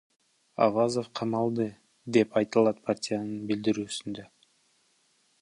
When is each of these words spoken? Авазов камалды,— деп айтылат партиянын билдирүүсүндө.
Авазов 0.65 1.09
камалды,— 1.19 1.67
деп 2.17 2.41
айтылат 2.41 2.81
партиянын 2.89 3.37
билдирүүсүндө. 3.53 4.27